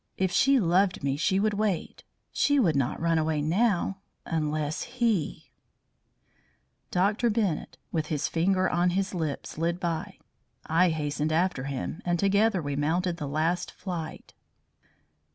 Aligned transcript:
If 0.17 0.31
she 0.31 0.59
loved 0.59 1.03
me 1.03 1.15
she 1.15 1.39
would 1.39 1.53
wait. 1.53 2.03
She 2.31 2.59
would 2.59 2.75
not 2.75 2.99
run 2.99 3.19
away 3.19 3.39
now, 3.39 3.99
unless 4.25 4.81
he" 4.81 5.51
Dr. 6.99 7.29
Bennett, 7.29 7.77
with 7.91 8.07
his 8.07 8.27
finger 8.27 8.67
on 8.67 8.89
his 8.97 9.13
lip, 9.13 9.45
slid 9.45 9.79
by. 9.79 10.17
I 10.65 10.89
hastened 10.89 11.31
after 11.31 11.65
him, 11.65 12.01
and 12.03 12.17
together 12.17 12.63
we 12.63 12.75
mounted 12.75 13.17
the 13.17 13.27
last 13.27 13.69
flight. 13.71 14.33